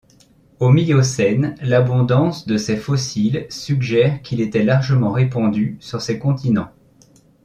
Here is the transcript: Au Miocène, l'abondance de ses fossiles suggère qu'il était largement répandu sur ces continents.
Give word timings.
Au 0.59 0.71
Miocène, 0.71 1.53
l'abondance 1.61 2.47
de 2.47 2.57
ses 2.57 2.75
fossiles 2.75 3.45
suggère 3.51 4.23
qu'il 4.23 4.41
était 4.41 4.63
largement 4.63 5.11
répandu 5.11 5.77
sur 5.79 6.01
ces 6.01 6.17
continents. 6.17 6.71